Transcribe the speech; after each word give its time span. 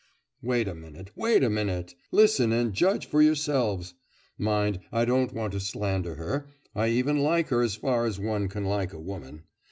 'Wait 0.41 0.67
a 0.67 0.73
minute, 0.73 1.11
wait 1.15 1.43
a 1.43 1.47
minute! 1.51 1.93
Listen 2.09 2.51
and 2.51 2.73
judge 2.73 3.05
for 3.05 3.21
yourselves. 3.21 3.93
Mind, 4.35 4.79
I 4.91 5.05
don't 5.05 5.31
want 5.31 5.53
to 5.53 5.59
slander 5.59 6.15
her, 6.15 6.47
I 6.73 6.87
even 6.87 7.19
like 7.19 7.49
her 7.49 7.61
as 7.61 7.75
far 7.75 8.07
as 8.07 8.19
one 8.19 8.47
can 8.47 8.65
like 8.65 8.93
a 8.93 8.99
woman. 8.99 9.43